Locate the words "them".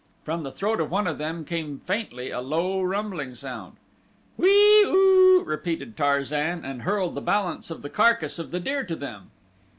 1.19-1.45, 8.95-9.29